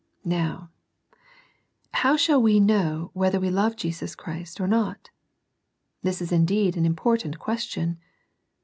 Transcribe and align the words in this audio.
Now, 0.25 0.71
how 1.93 2.17
shall 2.17 2.41
we 2.41 2.59
know 2.59 3.11
whether 3.13 3.39
we 3.39 3.51
love 3.51 3.75
Jesus 3.75 4.15
Christ 4.15 4.59
or 4.59 4.67
not? 4.67 5.11
This 6.01 6.23
is 6.23 6.31
indeed 6.31 6.75
an 6.75 6.87
im 6.87 6.95
portant 6.95 7.37
question. 7.37 7.99